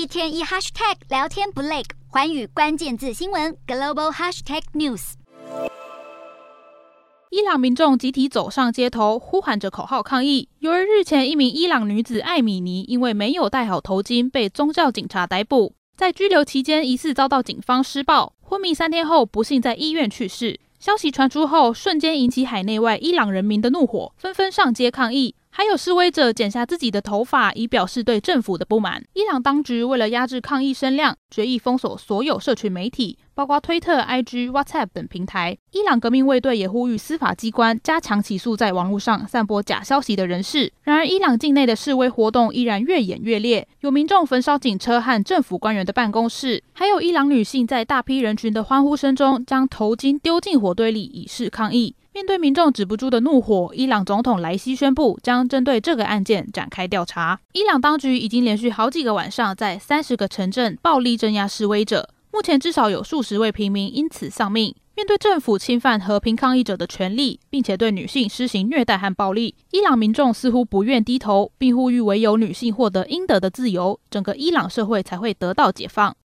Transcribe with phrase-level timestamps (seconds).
[0.00, 5.12] 一天一 hashtag 聊天不累，环宇关键字新闻 global hashtag news。
[7.28, 10.48] 伊朗民众集体走上街头，呼喊着口号抗议。
[10.60, 20.58] 由于日前一名伊朗女子艾米尼因为没有戴好头巾，被宗教警察逮捕，在拘留期间疑似遭到警方施暴，昏迷三天后不幸在医院去世。
[20.78, 25.34] 消息传出后，瞬间引起海内外伊朗人民的怒火，纷纷上街抗议。
[25.60, 29.04] 还有示威者剪下自己的头发，以表示对政府的不满。
[29.12, 35.58] 伊朗当局为了压制抗议声量，决议封锁所有社群媒体，包括推特、IG、WhatsApp 等平台。
[35.72, 40.72] 伊朗革命卫队也呼吁司法机关加强起诉在网络上散播假消息的人士。
[40.84, 51.94] 然而，伊朗境内的示威活动依然越演越烈，有民众焚烧警车和政府官员的办公室，还有伊朗女性在大批人群的欢呼声中将头巾丢进火堆里以示抗议。
[52.20, 57.40] 面对民众止不住的怒火，伊朗总统莱西宣布将针对这个案件展开调查。
[57.54, 64.74] 伊朗当局已经连续好几个晚上在三十个城镇暴力镇压示威者，目前至少有数十位平民因此丧命。
[64.94, 76.14] 面对政府侵犯和平抗议者的权利，并且对女性施行虐待和暴力，伊朗民众似乎不愿低头，并呼吁唯有女性获得应得的自由，整个伊朗社会才会得到解放。